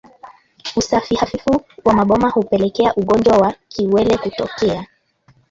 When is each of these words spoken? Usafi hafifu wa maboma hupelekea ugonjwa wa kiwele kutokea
Usafi 0.75 1.15
hafifu 1.15 1.61
wa 1.85 1.93
maboma 1.93 2.29
hupelekea 2.29 2.95
ugonjwa 2.95 3.37
wa 3.37 3.53
kiwele 3.67 4.17
kutokea 4.17 4.85